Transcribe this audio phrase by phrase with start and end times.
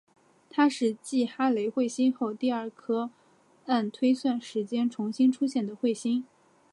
[0.49, 3.11] 它是继哈雷彗星后第二颗
[3.67, 6.23] 按推算时间重新出现的彗星。